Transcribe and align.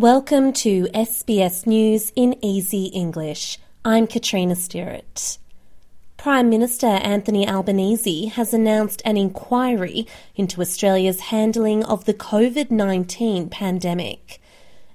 Welcome 0.00 0.54
to 0.54 0.84
SBS 0.94 1.66
News 1.66 2.10
in 2.16 2.34
Easy 2.42 2.84
English. 2.86 3.58
I'm 3.84 4.06
Katrina 4.06 4.56
Stewart. 4.56 5.36
Prime 6.16 6.48
Minister 6.48 6.86
Anthony 6.86 7.46
Albanese 7.46 8.28
has 8.28 8.54
announced 8.54 9.02
an 9.04 9.18
inquiry 9.18 10.06
into 10.34 10.62
Australia's 10.62 11.20
handling 11.20 11.84
of 11.84 12.06
the 12.06 12.14
COVID 12.14 12.70
19 12.70 13.50
pandemic. 13.50 14.40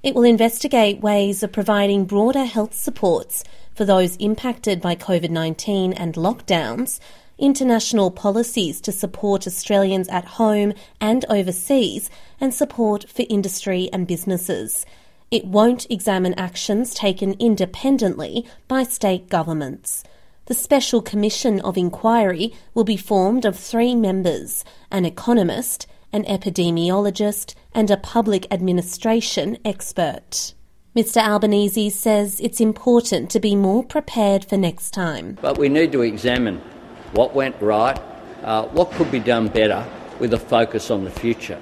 It 0.01 0.15
will 0.15 0.23
investigate 0.23 1.01
ways 1.01 1.43
of 1.43 1.51
providing 1.51 2.05
broader 2.05 2.45
health 2.45 2.73
supports 2.73 3.43
for 3.75 3.85
those 3.85 4.15
impacted 4.15 4.81
by 4.81 4.95
COVID 4.95 5.29
19 5.29 5.93
and 5.93 6.15
lockdowns 6.15 6.99
international 7.37 8.11
policies 8.11 8.79
to 8.81 8.91
support 8.91 9.47
Australians 9.47 10.07
at 10.09 10.25
home 10.25 10.73
and 11.01 11.25
overseas, 11.29 12.09
and 12.39 12.53
support 12.53 13.09
for 13.09 13.25
industry 13.29 13.89
and 13.91 14.07
businesses. 14.07 14.85
It 15.31 15.45
won't 15.45 15.89
examine 15.89 16.33
actions 16.35 16.93
taken 16.93 17.33
independently 17.39 18.45
by 18.67 18.83
state 18.83 19.29
governments. 19.29 20.03
The 20.45 20.53
Special 20.53 21.01
Commission 21.01 21.59
of 21.61 21.77
Inquiry 21.77 22.53
will 22.75 22.83
be 22.83 22.97
formed 22.97 23.45
of 23.45 23.57
three 23.57 23.95
members 23.95 24.63
an 24.91 25.03
economist, 25.03 25.87
an 26.13 26.23
epidemiologist, 26.25 27.55
and 27.73 27.89
a 27.89 27.97
public 27.97 28.45
administration 28.51 29.57
expert. 29.65 30.53
Mr 30.95 31.17
Albanese 31.17 31.89
says 31.89 32.39
it's 32.39 32.61
important 32.61 33.29
to 33.31 33.39
be 33.39 33.55
more 33.55 33.83
prepared 33.83 34.45
for 34.45 34.55
next 34.55 34.91
time. 34.91 35.37
But 35.41 35.57
we 35.57 35.67
need 35.67 35.91
to 35.91 36.03
examine 36.03 36.61
what 37.15 37.33
went 37.33 37.55
right, 37.61 37.99
uh, 38.43 38.65
what 38.67 38.91
could 38.91 39.09
be 39.09 39.19
done 39.19 39.47
better 39.47 39.85
with 40.19 40.33
a 40.33 40.39
focus 40.39 40.91
on 40.91 41.05
the 41.05 41.11
future. 41.11 41.59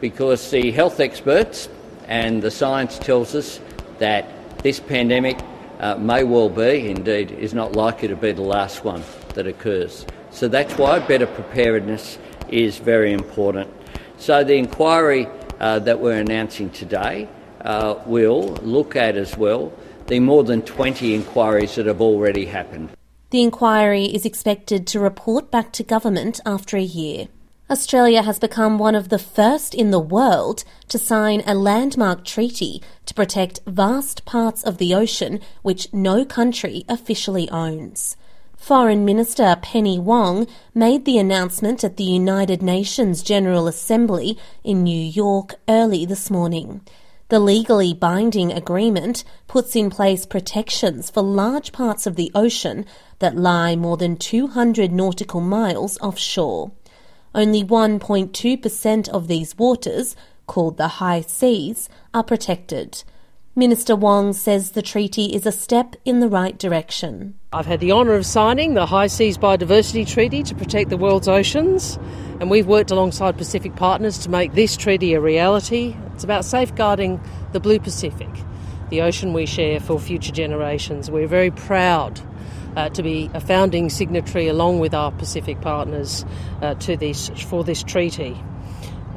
Because 0.00 0.50
the 0.50 0.70
health 0.70 1.00
experts 1.00 1.68
and 2.06 2.42
the 2.42 2.50
science 2.50 2.98
tells 2.98 3.34
us 3.34 3.60
that 3.98 4.26
this 4.62 4.78
pandemic 4.78 5.38
uh, 5.80 5.96
may 5.96 6.22
well 6.22 6.50
be, 6.50 6.90
indeed, 6.90 7.30
is 7.30 7.54
not 7.54 7.72
likely 7.72 8.08
to 8.08 8.16
be 8.16 8.32
the 8.32 8.42
last 8.42 8.84
one 8.84 9.02
that 9.34 9.46
occurs. 9.46 10.04
So 10.30 10.48
that's 10.48 10.74
why 10.74 10.98
better 10.98 11.26
preparedness 11.26 12.18
is 12.48 12.76
very 12.76 13.12
important. 13.12 13.70
So 14.18 14.44
the 14.44 14.54
inquiry 14.54 15.26
uh, 15.58 15.78
that 15.80 15.98
we're 15.98 16.20
announcing 16.20 16.70
today 16.70 17.28
uh, 17.62 17.94
will 18.04 18.42
look 18.62 18.96
at 18.96 19.16
as 19.16 19.36
well 19.36 19.72
the 20.06 20.20
more 20.20 20.44
than 20.44 20.62
20 20.62 21.14
inquiries 21.14 21.76
that 21.76 21.86
have 21.86 22.00
already 22.00 22.44
happened. 22.44 22.90
The 23.30 23.42
inquiry 23.42 24.06
is 24.06 24.26
expected 24.26 24.88
to 24.88 24.98
report 24.98 25.52
back 25.52 25.72
to 25.74 25.84
government 25.84 26.40
after 26.44 26.76
a 26.76 26.82
year. 26.82 27.28
Australia 27.70 28.22
has 28.22 28.40
become 28.40 28.76
one 28.76 28.96
of 28.96 29.08
the 29.08 29.20
first 29.20 29.72
in 29.72 29.92
the 29.92 30.00
world 30.00 30.64
to 30.88 30.98
sign 30.98 31.44
a 31.46 31.54
landmark 31.54 32.24
treaty 32.24 32.82
to 33.06 33.14
protect 33.14 33.60
vast 33.64 34.24
parts 34.24 34.64
of 34.64 34.78
the 34.78 34.92
ocean 34.92 35.38
which 35.62 35.92
no 35.92 36.24
country 36.24 36.84
officially 36.88 37.48
owns. 37.50 38.16
Foreign 38.56 39.04
Minister 39.04 39.56
Penny 39.62 39.96
Wong 39.96 40.48
made 40.74 41.04
the 41.04 41.16
announcement 41.16 41.84
at 41.84 41.96
the 41.96 42.04
United 42.04 42.62
Nations 42.62 43.22
General 43.22 43.68
Assembly 43.68 44.36
in 44.64 44.82
New 44.82 45.00
York 45.00 45.54
early 45.68 46.04
this 46.04 46.30
morning. 46.30 46.80
The 47.30 47.38
legally 47.38 47.94
binding 47.94 48.52
agreement 48.52 49.22
puts 49.46 49.76
in 49.76 49.88
place 49.88 50.26
protections 50.26 51.10
for 51.10 51.22
large 51.22 51.70
parts 51.70 52.04
of 52.04 52.16
the 52.16 52.32
ocean 52.34 52.84
that 53.20 53.36
lie 53.36 53.76
more 53.76 53.96
than 53.96 54.16
200 54.16 54.90
nautical 54.90 55.40
miles 55.40 55.96
offshore. 56.00 56.72
Only 57.32 57.62
1.2% 57.62 59.08
of 59.10 59.28
these 59.28 59.56
waters, 59.56 60.16
called 60.48 60.76
the 60.76 60.98
high 60.98 61.20
seas, 61.20 61.88
are 62.12 62.24
protected. 62.24 63.04
Minister 63.56 63.96
Wong 63.96 64.32
says 64.32 64.70
the 64.70 64.80
treaty 64.80 65.24
is 65.24 65.44
a 65.44 65.50
step 65.50 65.96
in 66.04 66.20
the 66.20 66.28
right 66.28 66.56
direction. 66.56 67.34
I've 67.52 67.66
had 67.66 67.80
the 67.80 67.90
honour 67.90 68.14
of 68.14 68.24
signing 68.24 68.74
the 68.74 68.86
High 68.86 69.08
Seas 69.08 69.36
Biodiversity 69.36 70.06
Treaty 70.06 70.44
to 70.44 70.54
protect 70.54 70.88
the 70.88 70.96
world's 70.96 71.26
oceans, 71.26 71.98
and 72.38 72.48
we've 72.48 72.68
worked 72.68 72.92
alongside 72.92 73.36
Pacific 73.36 73.74
partners 73.74 74.18
to 74.18 74.30
make 74.30 74.52
this 74.52 74.76
treaty 74.76 75.14
a 75.14 75.20
reality. 75.20 75.96
It's 76.14 76.22
about 76.22 76.44
safeguarding 76.44 77.20
the 77.50 77.58
blue 77.58 77.80
Pacific, 77.80 78.28
the 78.88 79.02
ocean 79.02 79.32
we 79.32 79.46
share 79.46 79.80
for 79.80 79.98
future 79.98 80.32
generations. 80.32 81.10
We're 81.10 81.26
very 81.26 81.50
proud 81.50 82.20
uh, 82.76 82.90
to 82.90 83.02
be 83.02 83.32
a 83.34 83.40
founding 83.40 83.90
signatory 83.90 84.46
along 84.46 84.78
with 84.78 84.94
our 84.94 85.10
Pacific 85.10 85.60
partners 85.60 86.24
uh, 86.62 86.74
to 86.74 86.96
this 86.96 87.28
for 87.30 87.64
this 87.64 87.82
treaty. 87.82 88.40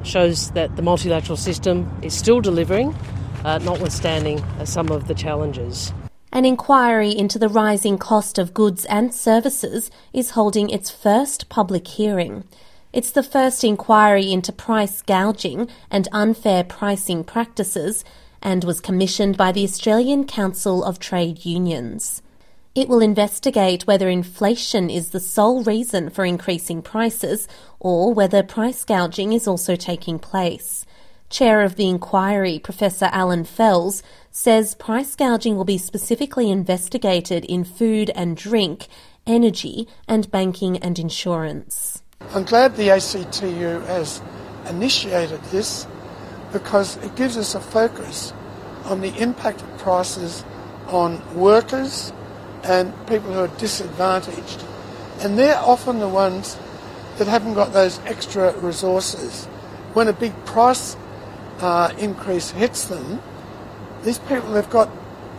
It 0.01 0.07
shows 0.07 0.49
that 0.53 0.75
the 0.75 0.81
multilateral 0.81 1.38
system 1.38 1.88
is 2.01 2.16
still 2.16 2.41
delivering, 2.41 2.95
uh, 3.43 3.59
notwithstanding 3.59 4.39
uh, 4.41 4.65
some 4.65 4.89
of 4.89 5.07
the 5.07 5.13
challenges. 5.13 5.93
An 6.31 6.45
inquiry 6.45 7.11
into 7.11 7.37
the 7.37 7.49
rising 7.49 7.97
cost 7.97 8.39
of 8.39 8.53
goods 8.53 8.85
and 8.85 9.13
services 9.13 9.91
is 10.13 10.31
holding 10.31 10.69
its 10.69 10.89
first 10.89 11.47
public 11.47 11.87
hearing. 11.87 12.43
It's 12.91 13.11
the 13.11 13.23
first 13.23 13.63
inquiry 13.63 14.31
into 14.31 14.51
price 14.51 15.01
gouging 15.01 15.67
and 15.91 16.07
unfair 16.11 16.63
pricing 16.63 17.23
practices 17.23 18.03
and 18.41 18.63
was 18.63 18.81
commissioned 18.81 19.37
by 19.37 19.51
the 19.51 19.63
Australian 19.63 20.25
Council 20.25 20.83
of 20.83 20.99
Trade 20.99 21.45
Unions. 21.45 22.21
It 22.75 22.89
will 22.89 23.01
investigate 23.01 23.85
whether 23.85 24.09
inflation 24.09 24.89
is 24.89 25.09
the 25.09 25.19
sole 25.19 25.63
reason 25.63 26.09
for 26.09 26.25
increasing 26.25 26.81
prices 26.81 27.47
or 27.79 28.11
whether 28.13 28.41
price 28.41 28.83
gouging 28.83 29.33
is 29.33 29.47
also 29.47 29.75
taking 29.75 30.17
place. 30.17 30.85
Chair 31.33 31.61
of 31.61 31.77
the 31.77 31.89
inquiry, 31.89 32.59
Professor 32.59 33.09
Alan 33.11 33.44
Fels, 33.44 34.03
says 34.29 34.75
price 34.75 35.16
gouging 35.16 35.55
will 35.55 35.66
be 35.66 35.79
specifically 35.79 36.51
investigated 36.51 37.44
in 37.45 37.63
food 37.63 38.11
and 38.13 38.38
drink, 38.38 38.88
energy, 39.25 39.88
and 40.07 40.29
banking 40.29 40.77
and 40.77 40.99
insurance. 40.99 42.03
I'm 42.35 42.43
glad 42.43 42.75
the 42.75 42.91
ACTU 42.91 43.79
has 43.88 44.22
initiated 44.69 45.41
this 45.45 45.88
because 46.51 46.97
it 46.97 47.16
gives 47.16 47.35
us 47.35 47.55
a 47.55 47.59
focus 47.59 48.31
on 48.85 49.01
the 49.01 49.19
impact 49.19 49.63
of 49.63 49.77
prices 49.79 50.45
on 50.85 51.19
workers 51.33 52.13
and 52.63 52.93
people 53.07 53.33
who 53.33 53.39
are 53.39 53.57
disadvantaged. 53.57 54.63
And 55.22 55.39
they're 55.39 55.57
often 55.57 55.97
the 55.97 56.07
ones 56.07 56.59
that 57.17 57.27
haven't 57.27 57.55
got 57.55 57.73
those 57.73 57.97
extra 58.05 58.55
resources. 58.59 59.45
When 59.95 60.07
a 60.07 60.13
big 60.13 60.33
price 60.45 60.95
uh, 61.59 61.94
increase 61.97 62.52
hits 62.52 62.86
them, 62.86 63.22
these 64.03 64.19
people 64.19 64.53
have 64.53 64.69
got 64.69 64.90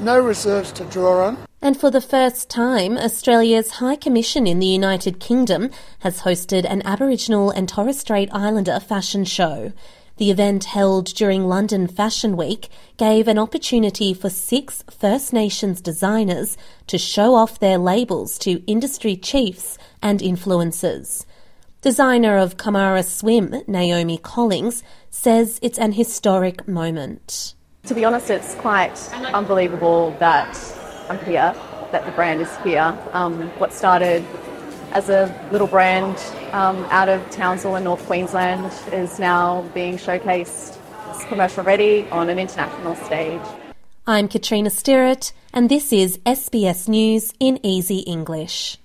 no 0.00 0.18
reserves 0.18 0.72
to 0.72 0.84
draw 0.84 1.26
on. 1.26 1.38
And 1.60 1.78
for 1.78 1.90
the 1.90 2.00
first 2.00 2.50
time, 2.50 2.98
Australia's 2.98 3.70
High 3.70 3.96
Commission 3.96 4.46
in 4.46 4.58
the 4.58 4.66
United 4.66 5.18
Kingdom 5.18 5.70
has 6.00 6.20
hosted 6.20 6.66
an 6.68 6.82
Aboriginal 6.84 7.50
and 7.50 7.68
Torres 7.68 7.98
Strait 7.98 8.28
Islander 8.32 8.78
fashion 8.80 9.24
show. 9.24 9.72
The 10.16 10.30
event 10.30 10.64
held 10.64 11.06
during 11.06 11.48
London 11.48 11.88
Fashion 11.88 12.36
Week 12.36 12.68
gave 12.96 13.26
an 13.26 13.38
opportunity 13.38 14.14
for 14.14 14.30
six 14.30 14.84
First 14.90 15.32
Nations 15.32 15.80
designers 15.80 16.56
to 16.86 16.98
show 16.98 17.34
off 17.34 17.58
their 17.58 17.78
labels 17.78 18.38
to 18.38 18.62
industry 18.70 19.16
chiefs 19.16 19.76
and 20.02 20.20
influencers. 20.20 21.24
Designer 21.84 22.38
of 22.38 22.56
Kamara 22.56 23.04
Swim, 23.04 23.62
Naomi 23.66 24.16
Collings, 24.16 24.82
says 25.10 25.58
it's 25.60 25.78
an 25.78 25.92
historic 25.92 26.66
moment. 26.66 27.54
To 27.82 27.94
be 27.94 28.06
honest, 28.06 28.30
it's 28.30 28.54
quite 28.54 28.96
unbelievable 29.34 30.16
that 30.18 30.56
I'm 31.10 31.22
here, 31.26 31.54
that 31.92 32.06
the 32.06 32.12
brand 32.12 32.40
is 32.40 32.48
here. 32.64 32.98
Um, 33.12 33.50
what 33.58 33.74
started 33.74 34.24
as 34.92 35.10
a 35.10 35.30
little 35.52 35.66
brand 35.66 36.16
um, 36.52 36.86
out 36.88 37.10
of 37.10 37.20
Townsville 37.28 37.76
in 37.76 37.84
North 37.84 38.06
Queensland 38.06 38.72
is 38.90 39.18
now 39.18 39.60
being 39.74 39.98
showcased 39.98 40.78
commercial 41.28 41.64
ready 41.64 42.08
on 42.08 42.30
an 42.30 42.38
international 42.38 42.96
stage. 42.96 43.42
I'm 44.06 44.28
Katrina 44.28 44.70
Stewart, 44.70 45.34
and 45.52 45.68
this 45.68 45.92
is 45.92 46.16
SBS 46.24 46.88
News 46.88 47.34
in 47.38 47.60
Easy 47.62 47.98
English. 47.98 48.78